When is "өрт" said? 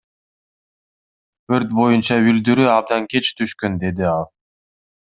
1.59-1.77